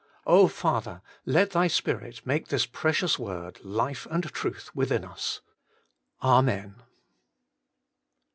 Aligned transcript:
O 0.25 0.47
Father! 0.47 1.03
let 1.27 1.51
Thy 1.51 1.67
Spirit 1.67 2.25
make 2.25 2.47
this 2.47 2.65
precious 2.65 3.19
word 3.19 3.63
life 3.63 4.07
and 4.09 4.23
truth 4.23 4.71
within 4.75 5.05
us. 5.05 5.41
Amen. 6.23 6.77